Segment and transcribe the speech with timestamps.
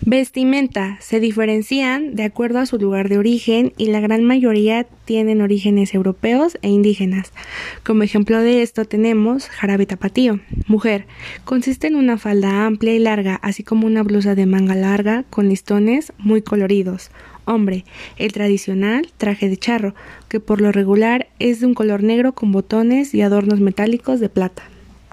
[0.00, 0.98] Vestimenta.
[1.00, 5.94] Se diferencian de acuerdo a su lugar de origen y la gran mayoría tienen orígenes
[5.94, 7.32] europeos e indígenas.
[7.84, 10.40] Como ejemplo de esto tenemos jarabe tapatío.
[10.66, 11.06] Mujer.
[11.44, 15.48] Consiste en una falda amplia y larga, así como una blusa de manga larga con
[15.48, 17.10] listones muy coloridos.
[17.46, 17.84] Hombre.
[18.16, 19.94] El tradicional traje de charro,
[20.28, 24.28] que por lo regular es de un color negro con botones y adornos metálicos de
[24.28, 24.64] plata.